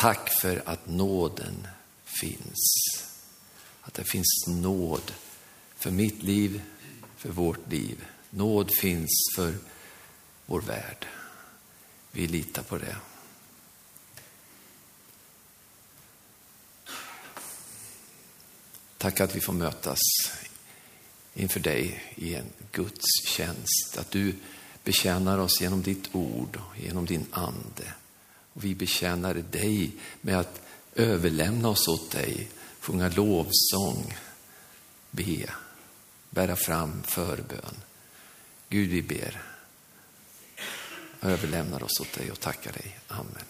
[0.00, 1.66] tack för att nåden
[2.04, 2.84] finns.
[3.80, 5.12] Att det finns nåd
[5.76, 6.62] för mitt liv,
[7.16, 8.04] för vårt liv.
[8.30, 9.54] Nåd finns för
[10.46, 11.06] vår värld.
[12.10, 12.96] Vi litar på det.
[18.98, 19.98] Tack att vi får mötas
[21.34, 23.96] inför dig i en Guds tjänst.
[23.98, 24.36] Att du
[24.84, 27.94] betjänar oss genom ditt ord och genom din ande.
[28.60, 30.60] Och vi betjänar dig med att
[30.94, 32.48] överlämna oss åt dig,
[32.80, 34.14] sjunga lovsång,
[35.10, 35.50] be,
[36.30, 37.76] bära fram förbön.
[38.68, 39.42] Gud, vi ber,
[41.20, 42.98] överlämnar oss åt dig och tackar dig.
[43.08, 43.44] Amen.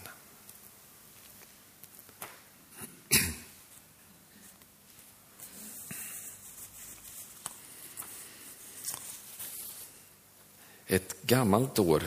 [10.87, 12.03] Ett gammalt år,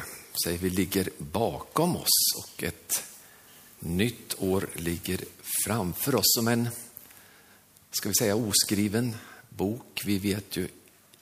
[0.46, 3.04] säger vi, ligger bakom oss och ett
[3.80, 5.20] nytt år ligger
[5.66, 6.70] framför oss som en,
[7.92, 9.16] ska vi säga, oskriven
[9.50, 10.02] bok.
[10.06, 10.67] Vi vet ju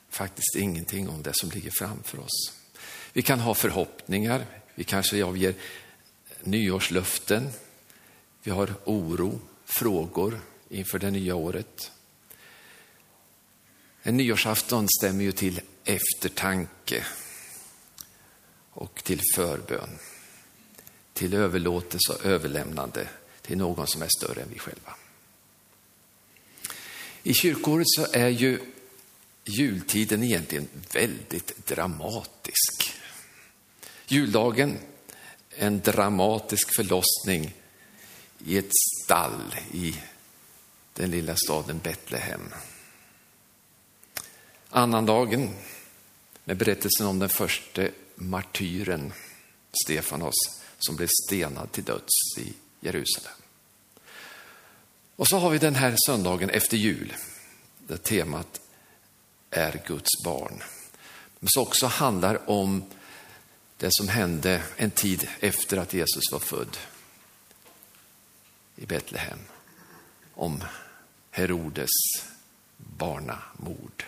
[0.10, 2.54] faktiskt ingenting om det som ligger framför oss.
[3.14, 4.46] Vi kan ha förhoppningar,
[4.76, 5.56] vi kanske avger
[6.44, 7.50] nyårslöften,
[8.44, 11.92] vi har oro, frågor inför det nya året.
[14.04, 17.06] En nyårsafton stämmer ju till eftertanke
[18.82, 19.90] och till förbön,
[21.14, 23.08] till överlåtelse och överlämnande
[23.42, 24.96] till någon som är större än vi själva.
[27.24, 28.60] I kyrkåret så är ju
[29.46, 32.94] jultiden egentligen väldigt dramatisk.
[34.08, 34.78] Juldagen,
[35.50, 37.54] en dramatisk förlossning
[38.46, 38.72] i ett
[39.04, 39.96] stall i
[40.94, 42.54] den lilla staden Betlehem.
[44.70, 45.50] Annandagen
[46.44, 47.88] med berättelsen om den första
[48.30, 49.14] martyren
[49.86, 50.34] Stefanos
[50.80, 53.34] som blev stenad till döds i Jerusalem.
[55.16, 57.16] Och så har vi den här söndagen efter jul,
[57.88, 58.62] där temat
[59.50, 60.64] är Guds barn.
[61.40, 62.84] Men som också handlar om
[63.78, 66.78] det som hände en tid efter att Jesus var född
[68.76, 69.40] i Betlehem.
[70.34, 70.64] Om
[71.32, 71.90] Herodes
[72.78, 74.06] barnamord.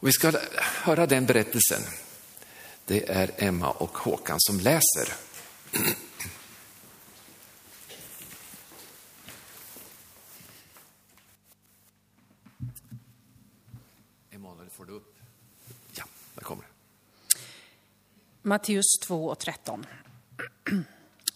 [0.00, 1.82] Och vi ska höra den berättelsen.
[2.86, 5.12] Det är Emma och Håkan som läser.
[14.30, 15.16] Emanuel, får du upp?
[15.94, 16.68] Ja, där kommer det.
[18.42, 19.86] Matteus 2 och 13.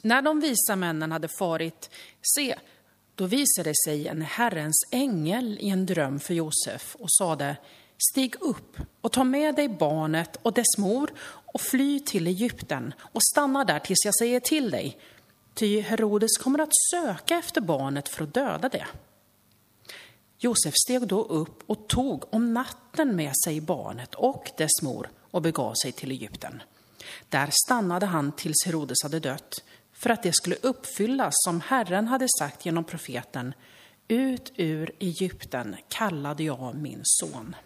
[0.03, 1.91] När de visa männen hade farit,
[2.23, 2.59] se,
[3.15, 7.57] då visade sig en Herrens ängel i en dröm för Josef och sade,
[7.99, 13.23] Stig upp och ta med dig barnet och dess mor och fly till Egypten och
[13.33, 14.99] stanna där tills jag säger till dig.
[15.55, 18.87] Ty Herodes kommer att söka efter barnet för att döda det.
[20.39, 25.43] Josef steg då upp och tog om natten med sig barnet och dess mor och
[25.43, 26.63] begav sig till Egypten.
[27.29, 29.55] Där stannade han tills Herodes hade dött,
[29.93, 33.55] för att det skulle uppfyllas som Herren hade sagt genom profeten.
[34.09, 37.57] Ut ur Egypten kallade jag min son.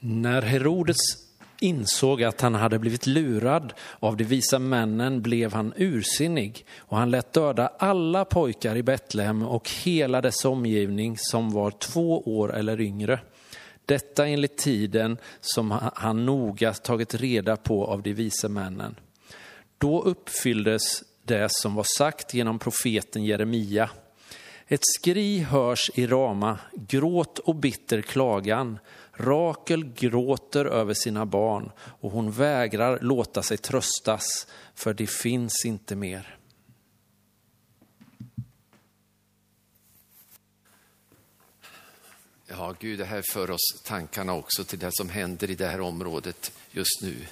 [0.00, 0.96] När Herodes
[1.60, 7.10] insåg att han hade blivit lurad av de visa männen blev han ursinnig och han
[7.10, 12.80] lät döda alla pojkar i Betlehem och hela dess omgivning som var två år eller
[12.80, 13.20] yngre.
[13.86, 18.96] Detta enligt tiden som han noga tagit reda på av de vise männen.
[19.78, 23.90] Då uppfylldes det som var sagt genom profeten Jeremia.
[24.70, 28.78] Ett skri hörs i Rama, gråt och bitter klagan.
[29.18, 35.96] Rakel gråter över sina barn och hon vägrar låta sig tröstas, för det finns inte
[35.96, 36.38] mer.
[42.46, 45.80] Ja, Gud, det här för oss tankarna också till det som händer i det här
[45.80, 47.26] området just nu.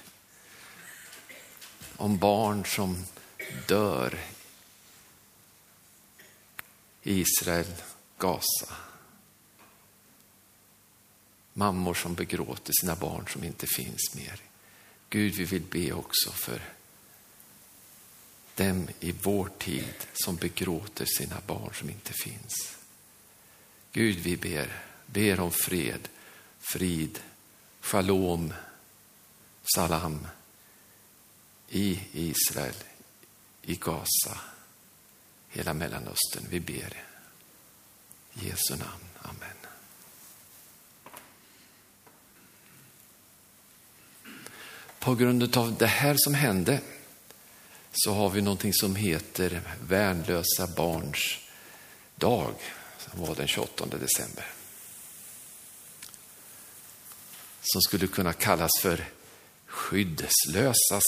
[1.97, 3.05] Om barn som
[3.67, 4.19] dör
[7.03, 7.65] i Israel,
[8.17, 8.86] Gaza.
[11.57, 14.41] Mammor som begråter sina barn som inte finns mer.
[15.09, 16.61] Gud, vi vill be också för
[18.55, 22.77] dem i vår tid som begråter sina barn som inte finns.
[23.91, 26.09] Gud, vi ber, ber om fred,
[26.59, 27.19] frid,
[27.81, 28.53] shalom,
[29.75, 30.27] salam
[31.69, 32.75] i Israel,
[33.61, 34.39] i Gaza,
[35.49, 36.45] hela Mellanöstern.
[36.49, 37.03] Vi ber.
[38.33, 39.05] I Jesu namn.
[39.21, 39.56] Amen.
[45.07, 46.81] På grund av det här som hände
[47.91, 51.37] så har vi någonting som heter värnlösa barns
[52.15, 52.53] dag,
[52.97, 54.45] som var den 28 december.
[57.61, 59.09] Som skulle kunna kallas för
[59.65, 61.03] skyddslösas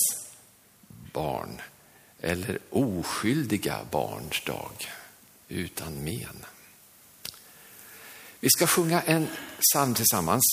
[1.13, 1.62] barn
[2.19, 4.72] eller oskyldiga barns dag
[5.48, 6.46] utan men.
[8.40, 9.28] Vi ska sjunga en
[9.60, 10.44] psalm tillsammans.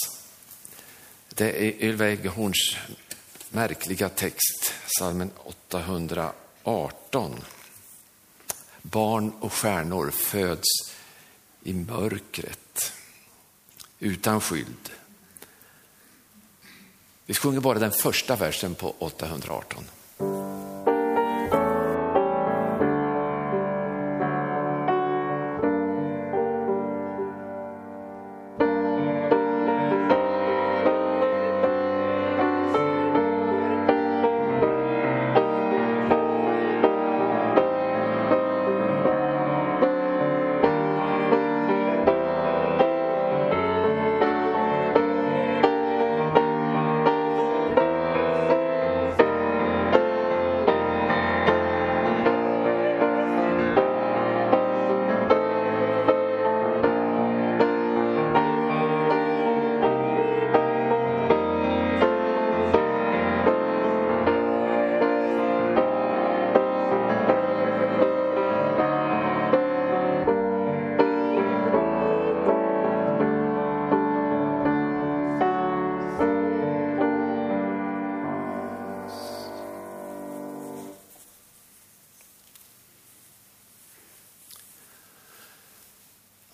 [1.28, 2.76] Det är Ylva Eggehorns
[3.50, 7.44] märkliga text, psalmen 818.
[8.82, 10.68] Barn och stjärnor föds
[11.62, 12.92] i mörkret,
[13.98, 14.90] utan skydd.
[17.26, 19.84] Vi sjunger bara den första versen på 818.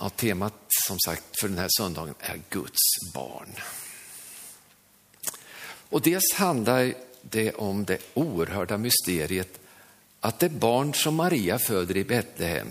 [0.02, 0.54] Ja, temat
[0.87, 2.81] som sagt för den här söndagen är Guds
[3.14, 3.54] barn.
[5.64, 9.60] Och dels handlar det om det oerhörda mysteriet
[10.20, 12.69] att det barn som Maria föder i Betlehem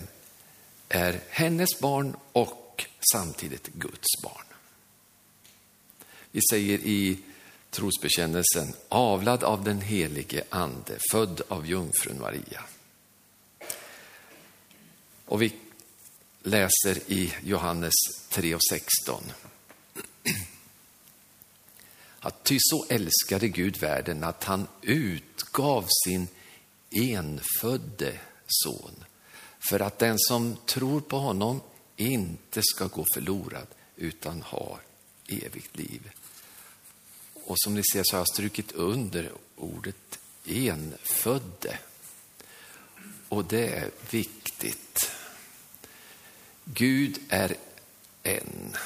[0.88, 4.46] är hennes barn och samtidigt Guds barn.
[6.30, 7.18] Vi säger i
[7.70, 12.62] trosbekännelsen avlad av den helige ande, född av jungfrun Maria.
[15.24, 15.61] Och vi
[16.42, 17.94] läser i Johannes
[18.28, 19.22] 3 och 16.
[22.20, 26.28] Att ty så älskade Gud världen att han utgav sin
[26.90, 29.04] enfödde son
[29.68, 31.60] för att den som tror på honom
[31.96, 33.66] inte ska gå förlorad
[33.96, 34.80] utan ha
[35.28, 36.10] evigt liv.
[37.34, 41.78] Och som ni ser så har jag strukit under ordet enfödde.
[43.28, 45.10] Och det är viktigt.
[46.64, 47.56] Gud är
[48.22, 48.76] en.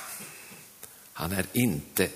[1.13, 2.09] Han är inte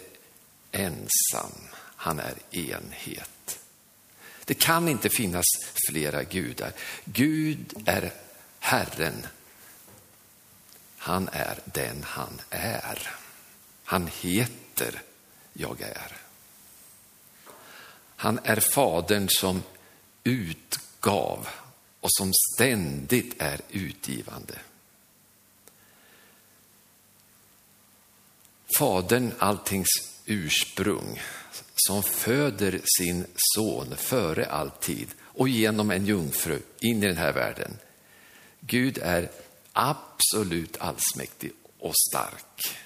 [0.73, 3.59] ensam, han är enhet.
[4.45, 5.47] Det kan inte finnas
[5.89, 6.73] flera gudar.
[7.05, 8.12] Gud är
[8.59, 9.27] Herren.
[10.97, 13.11] Han är den han är.
[13.85, 15.03] Han heter
[15.53, 16.17] Jag är.
[18.17, 19.62] Han är Fadern som
[20.25, 21.49] utgav
[22.01, 24.59] och som ständigt är utgivande.
[28.81, 29.88] Fadern, alltings
[30.27, 31.21] ursprung,
[31.75, 37.33] som föder sin son före all tid och genom en jungfru in i den här
[37.33, 37.78] världen.
[38.61, 39.31] Gud är
[39.73, 42.76] absolut allsmäktig och stark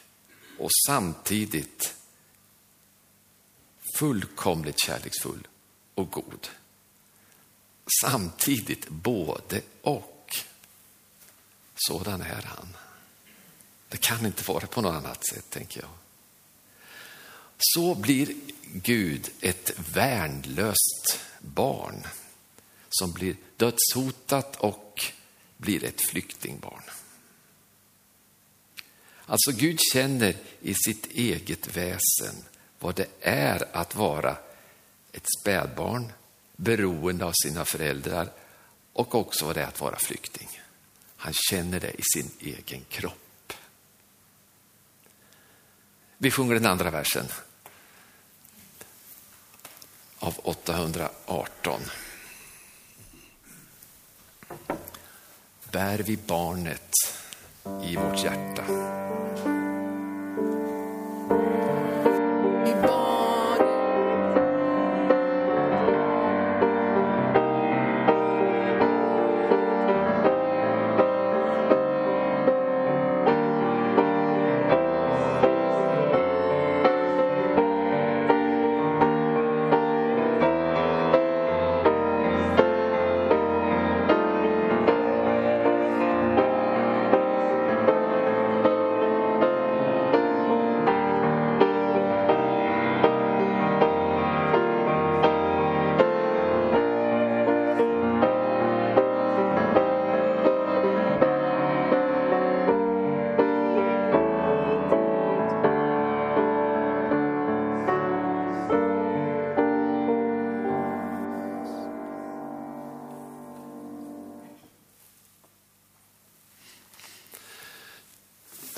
[0.58, 1.94] och samtidigt
[3.98, 5.46] fullkomligt kärleksfull
[5.94, 6.48] och god.
[8.02, 10.36] Samtidigt både och.
[11.74, 12.76] Sådan är han.
[13.94, 15.90] Det kan inte vara på något annat sätt, tänker jag.
[17.58, 18.34] Så blir
[18.72, 22.06] Gud ett värnlöst barn
[22.90, 25.04] som blir dödshotat och
[25.56, 26.82] blir ett flyktingbarn.
[29.26, 32.34] Alltså Gud känner i sitt eget väsen
[32.78, 34.36] vad det är att vara
[35.12, 36.12] ett spädbarn,
[36.56, 38.32] beroende av sina föräldrar
[38.92, 40.60] och också vad det är att vara flykting.
[41.16, 43.23] Han känner det i sin egen kropp.
[46.24, 47.26] Vi sjunger den andra versen
[50.18, 51.80] av 818.
[55.72, 56.90] Bär vi barnet
[57.82, 58.64] i vårt hjärta.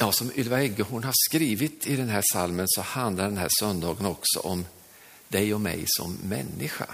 [0.06, 4.06] Ja, som Ylva Eggehorn har skrivit i den här salmen så handlar den här söndagen
[4.06, 4.66] också om
[5.28, 6.86] dig och mig som människa.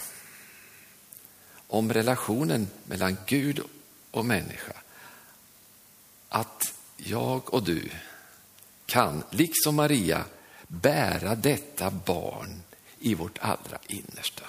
[1.66, 3.60] Om relationen mellan Gud
[4.10, 4.72] och människa.
[6.28, 7.90] Att jag och du
[8.86, 10.24] kan, liksom Maria,
[10.68, 12.62] bära detta barn
[12.98, 14.44] i vårt allra innersta.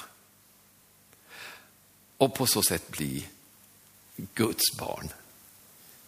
[2.18, 3.28] Och på så sätt bli
[4.16, 5.10] Guds barn.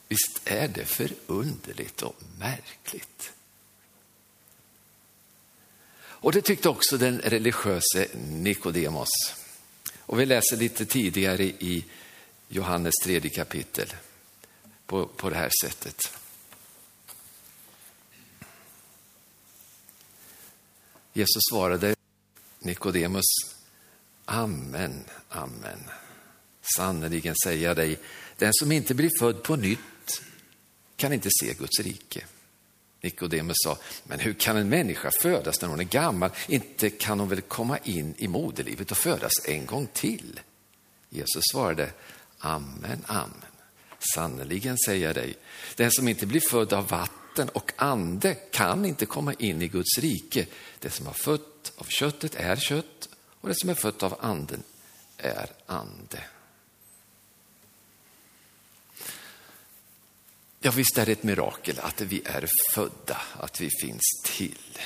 [0.07, 3.31] Visst är det förunderligt och märkligt?
[5.97, 9.09] Och det tyckte också den religiöse Nikodemos.
[9.99, 11.85] Och vi läser lite tidigare i
[12.47, 13.93] Johannes tredje kapitel
[14.85, 16.11] på, på det här sättet.
[21.13, 21.95] Jesus svarade
[22.59, 23.25] Nikodemus,
[24.25, 25.89] Amen, amen.
[26.75, 27.99] Sannerligen säger jag dig,
[28.37, 29.79] den som inte blir född på nytt
[30.95, 32.25] kan inte se Guds rike.
[33.01, 36.29] Nikodemus sa, men hur kan en människa födas när hon är gammal?
[36.47, 40.39] Inte kan hon väl komma in i moderlivet och födas en gång till?
[41.09, 41.91] Jesus svarade,
[42.39, 43.31] amen, amen.
[44.15, 45.37] Sannerligen säger jag dig,
[45.75, 49.97] den som inte blir född av vatten och ande kan inte komma in i Guds
[49.97, 50.47] rike.
[50.79, 53.09] Det som har fött av köttet är kött
[53.41, 54.63] och det som är fött av anden
[55.17, 56.19] är ande.
[60.65, 64.79] Ja, visst är det ett mirakel att vi är födda, att vi finns till.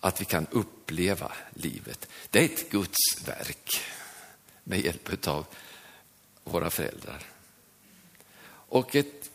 [0.00, 2.08] Att vi kan uppleva livet.
[2.30, 3.80] Det är ett Guds verk
[4.64, 5.46] med hjälp av
[6.44, 7.26] våra föräldrar.
[8.46, 9.30] Och ett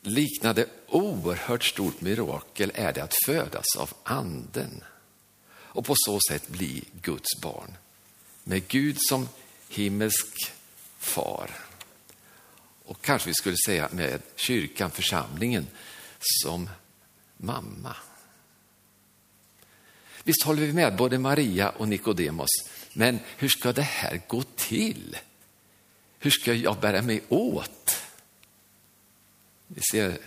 [0.00, 4.84] liknande oerhört stort mirakel är det att födas av anden
[5.52, 7.76] och på så sätt bli Guds barn.
[8.44, 9.28] Med Gud som
[9.68, 10.52] himmelsk
[10.98, 11.50] far
[12.90, 15.66] och kanske vi skulle säga med kyrkan, församlingen,
[16.18, 16.70] som
[17.36, 17.96] mamma.
[20.24, 22.48] Visst håller vi med både Maria och Nikodemos,
[22.92, 25.18] men hur ska det här gå till?
[26.18, 27.96] Hur ska jag bära mig åt?
[29.66, 30.18] Vi ser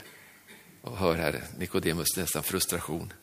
[0.82, 3.14] och hör här Nikodemus nästan frustration.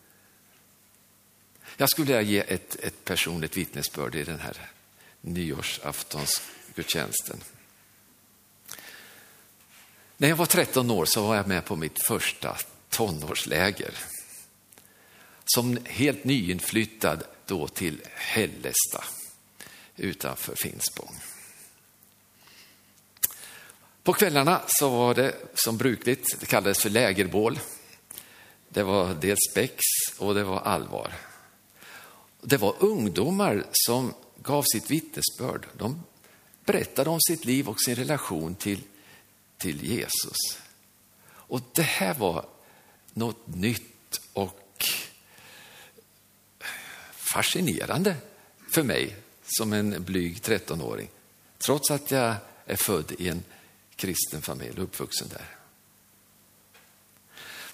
[1.77, 4.71] Jag skulle vilja ge ett, ett personligt vittnesbörd i den här
[5.21, 7.41] nyårsaftonsgudstjänsten.
[10.21, 12.57] När jag var 13 år så var jag med på mitt första
[12.89, 13.95] tonårsläger.
[15.45, 19.05] Som helt nyinflyttad då till Hällesta
[19.97, 21.15] utanför Finspång.
[24.03, 27.59] På kvällarna så var det som brukligt, det kallades för lägerbål.
[28.69, 29.81] Det var dels spex
[30.19, 31.13] och det var allvar.
[32.41, 35.67] Det var ungdomar som gav sitt vittnesbörd.
[35.79, 36.03] De
[36.65, 38.81] berättade om sitt liv och sin relation till
[39.61, 40.59] till Jesus.
[41.27, 42.47] Och det här var
[43.13, 44.85] något nytt och
[47.33, 48.17] fascinerande
[48.71, 51.09] för mig som en blyg 13-åring.
[51.59, 52.35] Trots att jag
[52.67, 53.43] är född i en
[53.97, 55.57] kristen familj och uppvuxen där.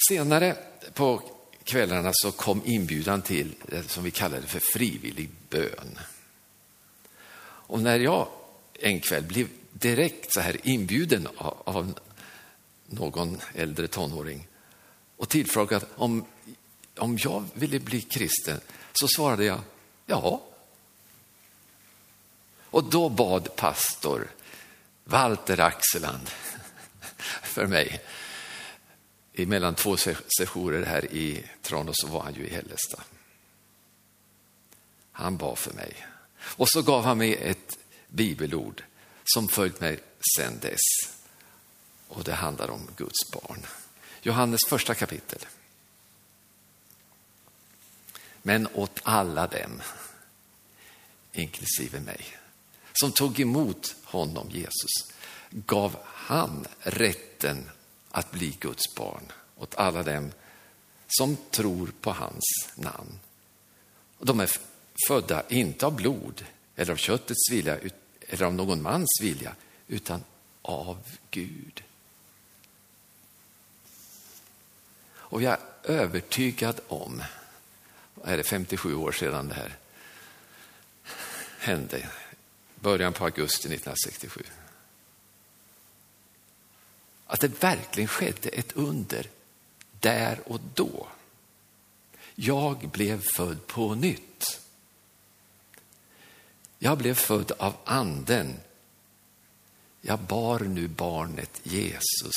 [0.08, 0.56] Senare
[0.94, 1.22] på
[1.64, 5.98] kvällarna så kom inbjudan till det som vi kallade för frivillig bön.
[7.68, 8.28] Och när jag
[8.72, 11.94] en kväll blev direkt så här inbjuden av
[12.86, 14.48] någon äldre tonåring
[15.16, 16.24] och tillfrågad om,
[16.98, 18.60] om jag ville bli kristen,
[18.92, 19.60] så svarade jag
[20.06, 20.42] ja.
[22.70, 24.30] Och då bad pastor
[25.04, 26.28] Walter Axeland
[27.42, 28.00] för mig.
[29.32, 33.02] I mellan två sessioner här i Tranås så var han ju i Hällestad.
[35.12, 36.06] Han bad för mig.
[36.38, 37.78] Och så gav han mig ett
[38.08, 38.82] bibelord
[39.34, 40.00] som följt mig
[40.36, 40.80] sedan dess.
[42.08, 43.66] Och det handlar om Guds barn.
[44.22, 45.46] Johannes första kapitel.
[48.42, 49.82] Men åt alla dem,
[51.32, 52.36] inklusive mig,
[52.92, 55.12] som tog emot honom, Jesus,
[55.50, 57.70] gav han rätten
[58.10, 60.32] att bli Guds barn åt alla dem
[61.08, 62.44] som tror på hans
[62.76, 63.18] namn.
[64.18, 64.50] De är
[65.08, 66.44] födda inte av blod
[66.76, 67.78] eller av köttets vilja
[68.28, 69.54] eller av någon mans vilja,
[69.88, 70.24] utan
[70.62, 71.82] av Gud.
[75.08, 77.22] Och jag är övertygad om,
[78.24, 79.76] är det 57 år sedan det här
[81.58, 82.08] hände,
[82.80, 84.42] början på augusti 1967.
[87.26, 89.30] Att det verkligen skedde ett under
[90.00, 91.08] där och då.
[92.34, 94.60] Jag blev född på nytt.
[96.78, 98.60] Jag blev född av anden.
[100.00, 102.36] Jag bar nu barnet Jesus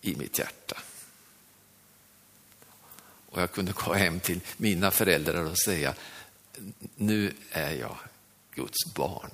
[0.00, 0.76] i mitt hjärta.
[3.30, 5.94] Och jag kunde gå hem till mina föräldrar och säga,
[6.96, 7.96] nu är jag
[8.54, 9.30] Guds barn.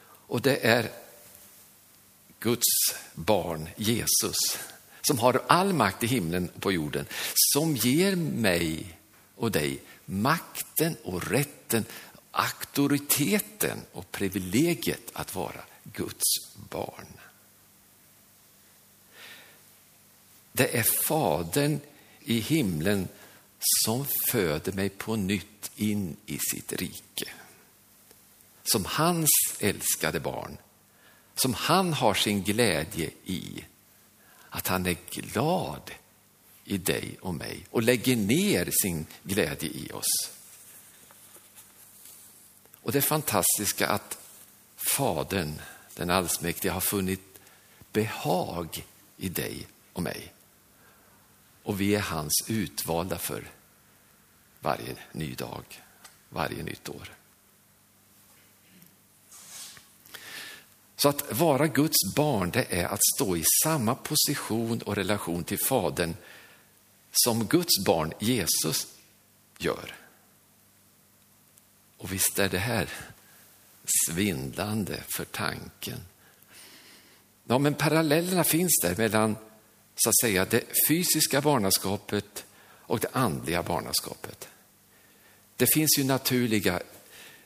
[0.00, 0.90] Och det är
[2.40, 2.66] Guds
[3.14, 4.58] barn Jesus
[5.00, 8.97] som har all makt i himlen och på jorden, som ger mig
[9.38, 11.84] och dig makten och rätten,
[12.30, 16.24] auktoriteten och privilegiet att vara Guds
[16.70, 17.06] barn.
[20.52, 21.80] Det är Fadern
[22.20, 23.08] i himlen
[23.84, 27.28] som föder mig på nytt in i sitt rike.
[28.62, 29.30] Som hans
[29.60, 30.56] älskade barn,
[31.34, 33.64] som han har sin glädje i.
[34.50, 35.90] Att han är glad
[36.68, 40.30] i dig och mig och lägger ner sin glädje i oss.
[42.82, 44.18] Och det fantastiska att
[44.76, 45.60] Fadern,
[45.94, 47.40] den allsmäktige, har funnit
[47.92, 50.32] behag i dig och mig.
[51.62, 53.50] Och vi är hans utvalda för
[54.60, 55.64] varje ny dag,
[56.28, 57.14] varje nytt år.
[60.96, 65.58] Så att vara Guds barn, det är att stå i samma position och relation till
[65.58, 66.14] Fadern
[67.24, 68.86] som Guds barn Jesus
[69.58, 69.94] gör.
[71.96, 72.88] Och visst är det här
[74.06, 75.98] svindlande för tanken.
[77.44, 79.36] Ja, men parallellerna finns där mellan
[79.96, 84.48] så att säga, det fysiska barnaskapet och det andliga barnaskapet.
[85.56, 86.82] Det finns ju naturliga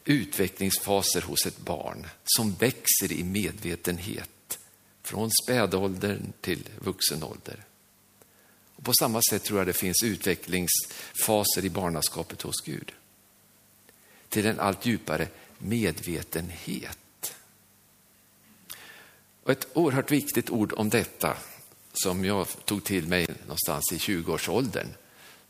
[0.05, 4.59] utvecklingsfaser hos ett barn som växer i medvetenhet
[5.03, 7.65] från spädåldern till vuxen ålder.
[8.83, 12.93] Och på samma sätt tror jag det finns utvecklingsfaser i barnaskapet hos Gud.
[14.29, 17.35] Till en allt djupare medvetenhet.
[19.43, 21.37] Och ett oerhört viktigt ord om detta
[21.93, 24.89] som jag tog till mig någonstans i 20-årsåldern.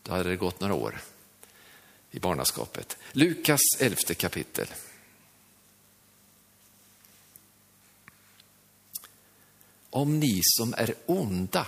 [0.03, 1.01] Då hade det gått några år
[2.11, 2.97] i barnaskapet.
[3.13, 4.67] Lukas elfte kapitel.
[9.91, 11.67] Om ni som är onda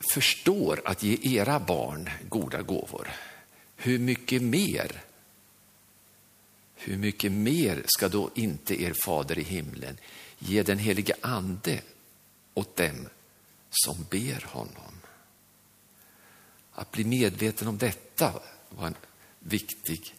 [0.00, 3.10] förstår att ge era barn goda gåvor,
[3.76, 5.04] hur mycket mer
[6.80, 9.98] hur mycket mer ska då inte er fader i himlen
[10.38, 11.80] ge den helige ande
[12.54, 13.08] åt dem
[13.70, 15.00] som ber honom?
[16.72, 18.94] Att bli medveten om detta var en
[19.38, 20.14] viktig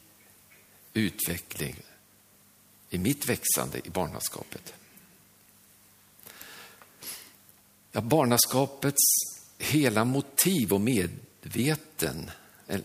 [0.93, 1.75] utveckling
[2.89, 4.73] i mitt växande i barnaskapet.
[7.91, 9.03] Ja, barnaskapets
[9.59, 12.31] hela motiv och medveten,
[12.67, 12.83] eller,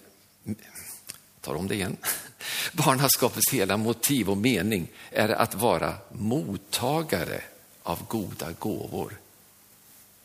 [1.41, 1.97] tar om det igen.
[2.73, 7.43] Barnaskapets hela motiv och mening är att vara mottagare
[7.83, 9.21] av goda gåvor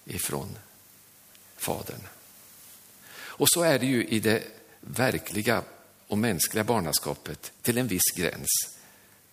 [0.05, 0.57] ifrån
[1.57, 2.01] Fadern.
[3.11, 4.43] Och så är det ju i det
[4.81, 5.63] verkliga
[6.07, 8.49] och mänskliga barnaskapet till en viss gräns.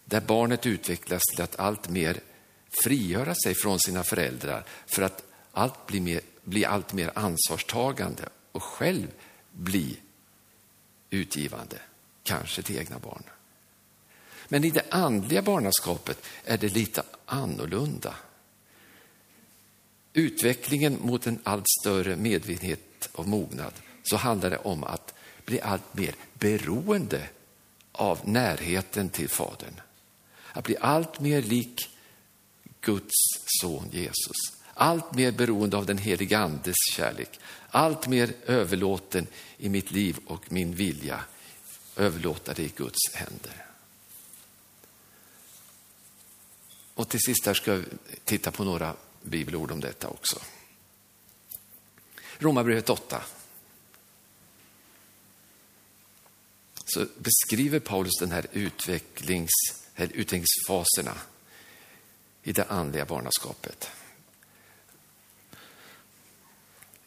[0.05, 2.21] Där barnet utvecklas till att allt mer
[2.85, 8.63] frigöra sig från sina föräldrar för att allt blir mer, bli allt mer ansvarstagande och
[8.63, 9.07] själv
[9.53, 9.99] bli
[11.11, 11.79] utgivande,
[12.23, 13.23] kanske till egna barn.
[14.49, 18.15] Men i det andliga barnaskapet är det lite annorlunda.
[20.13, 25.95] Utvecklingen mot en allt större medvetenhet och mognad så handlar det om att bli allt
[25.95, 27.29] mer beroende
[27.93, 29.81] av närheten till Fadern.
[30.53, 31.89] Att bli allt mer lik
[32.81, 33.15] Guds
[33.61, 34.56] son Jesus.
[34.79, 37.41] Allt mer beroende av den helige Andes kärlek.
[37.71, 39.27] Allt mer överlåten
[39.59, 41.25] i mitt liv och min vilja.
[41.97, 43.67] Överlåta det i Guds händer.
[46.95, 47.85] Och till sist här ska jag
[48.25, 50.41] titta på några bibelord om detta också.
[52.39, 53.23] Romarbrevet 8.
[56.97, 59.51] så beskriver Paulus den här, utvecklings,
[59.95, 61.15] här utvecklingsfaserna
[62.43, 63.91] i det andliga barnaskapet.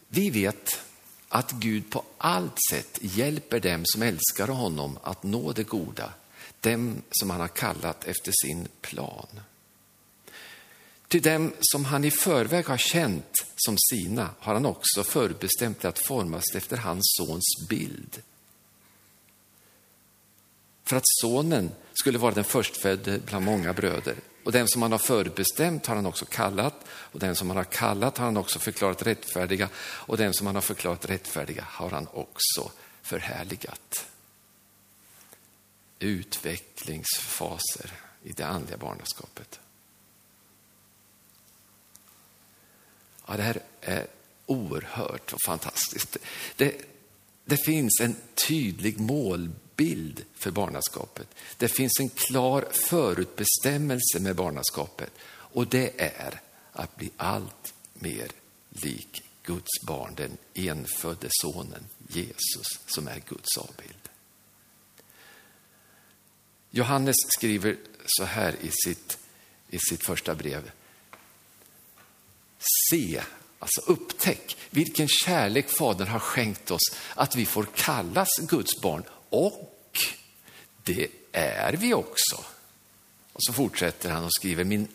[0.09, 0.81] Vi vet
[1.29, 6.13] att Gud på allt sätt hjälper dem som älskar honom att nå det goda,
[6.59, 9.39] dem som han har kallat efter sin plan.
[11.07, 15.99] Till dem som han i förväg har känt som sina har han också förbestämt att
[15.99, 18.21] formas efter hans sons bild
[20.89, 24.15] för att sonen skulle vara den förstfödde bland många bröder.
[24.49, 27.63] Och den som han har förbestämt har han också kallat, och den som han har
[27.63, 32.07] kallat har han också förklarat rättfärdiga, och den som han har förklarat rättfärdiga har han
[32.07, 34.05] också förhärligat.
[35.99, 37.91] Utvecklingsfaser
[38.23, 39.59] i det andliga barnaskapet.
[43.27, 44.07] Ja, det här är
[44.45, 46.17] oerhört och fantastiskt.
[46.55, 46.81] Det,
[47.45, 48.15] det finns en
[48.47, 51.27] tydlig målbild bild för barnaskapet.
[51.57, 58.31] Det finns en klar förutbestämmelse med barnaskapet och det är att bli allt mer
[58.69, 64.09] lik Guds barn, den enfödde sonen Jesus som är Guds avbild.
[66.71, 69.17] Johannes skriver så här i sitt,
[69.69, 70.71] i sitt första brev.
[72.89, 73.21] Se,
[73.59, 79.99] alltså upptäck vilken kärlek Fadern har skänkt oss att vi får kallas Guds barn och
[80.83, 82.35] det är vi också.
[83.33, 84.87] Och så fortsätter han och skriver, min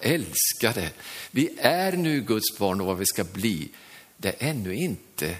[0.00, 0.90] älskade,
[1.30, 3.70] vi är nu Guds barn och vad vi ska bli,
[4.16, 5.36] det är ännu inte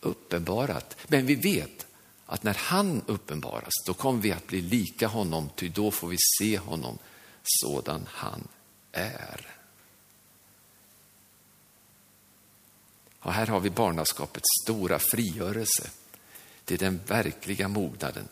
[0.00, 0.96] uppenbarat.
[1.06, 1.86] Men vi vet
[2.26, 6.16] att när han uppenbaras, då kommer vi att bli lika honom, ty då får vi
[6.38, 6.98] se honom
[7.42, 8.48] sådan han
[8.92, 9.54] är.
[13.20, 15.90] Och här har vi barnaskapets stora frigörelse
[16.68, 18.28] till den verkliga mognaden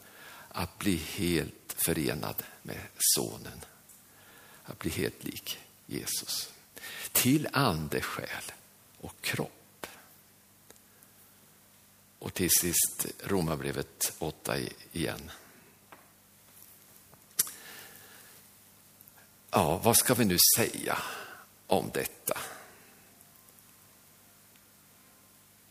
[0.49, 3.65] att bli helt förenad med sonen.
[4.65, 6.53] Att bli helt lik Jesus.
[7.13, 8.53] Till ande, själ
[9.01, 9.87] och kropp.
[12.19, 14.57] Och till sist Romarbrevet 8
[14.93, 15.31] igen.
[19.51, 20.99] Ja, vad ska vi nu säga
[21.67, 22.39] om detta?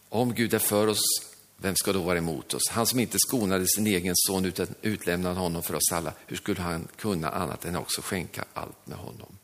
[0.09, 2.69] Om Gud är för oss, vem ska då vara emot oss?
[2.69, 6.61] Han som inte skonade sin egen son utan utlämnade honom för oss alla, hur skulle
[6.61, 9.37] han kunna annat än också skänka allt med honom?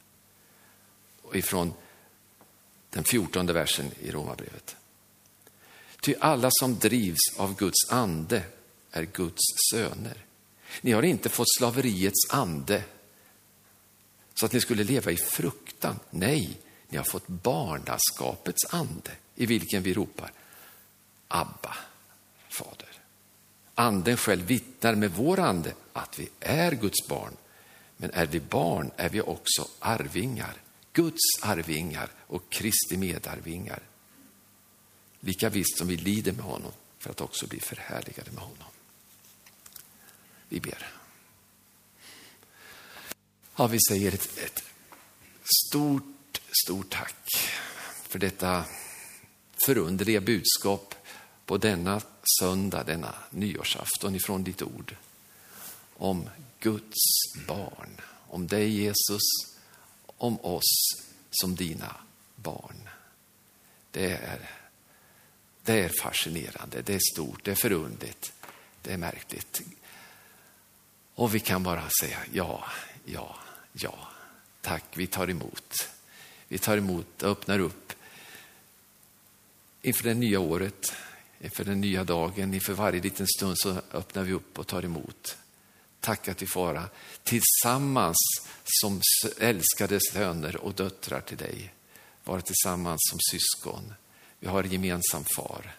[1.21, 1.73] Och ifrån
[2.89, 4.75] den fjortonde versen i Romarbrevet.
[6.01, 8.43] Ty alla som drivs av Guds ande
[8.91, 10.25] är Guds söner.
[10.81, 12.83] Ni har inte fått slaveriets ande
[14.33, 15.99] så att ni skulle leva i fruktan.
[16.09, 20.31] Nej, ni har fått barnaskapets ande i vilken vi ropar
[21.27, 21.75] Abba,
[22.51, 22.89] Fader.
[23.75, 27.37] Anden själv vittnar med vår ande att vi är Guds barn.
[27.97, 30.53] Men är vi barn är vi också arvingar,
[30.93, 33.79] Guds arvingar och Kristi medarvingar.
[35.19, 38.67] Lika visst som vi lider med honom för att också bli förhärligade med honom.
[40.49, 40.87] Vi ber.
[43.55, 44.63] Ja, vi säger ett, ett
[45.67, 47.29] stort, stort tack
[48.07, 48.65] för detta
[49.65, 50.95] förunderliga budskap
[51.51, 52.01] på denna
[52.39, 54.95] söndag, denna nyårsafton ifrån ditt ord
[55.97, 56.97] om Guds
[57.47, 59.21] barn, om dig Jesus,
[60.05, 61.95] om oss som dina
[62.35, 62.89] barn.
[63.91, 64.49] Det är,
[65.63, 68.33] det är fascinerande, det är stort, det är förundligt,
[68.81, 69.61] det är märkligt.
[71.15, 72.65] Och vi kan bara säga ja,
[73.05, 73.35] ja,
[73.73, 74.07] ja.
[74.61, 75.89] Tack, vi tar emot.
[76.47, 77.93] Vi tar emot och öppnar upp
[79.81, 80.93] inför det nya året
[81.43, 85.37] inför den nya dagen, inför varje liten stund så öppnar vi upp och tar emot.
[85.99, 86.89] Tack att vi får vara
[87.23, 88.17] tillsammans
[88.63, 89.01] som
[89.39, 91.73] älskade söner och döttrar till dig.
[92.23, 93.93] Vara tillsammans som syskon.
[94.39, 95.75] Vi har gemensam far.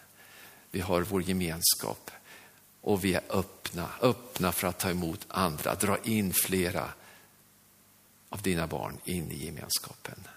[0.71, 2.11] Vi har vår gemenskap
[2.81, 6.93] och vi är öppna, öppna för att ta emot andra, dra in flera
[8.29, 10.27] av dina barn in i gemenskapen.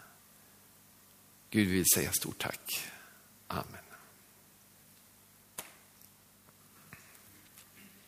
[1.50, 2.82] Gud vill säga stort tack.
[3.48, 3.86] Amen.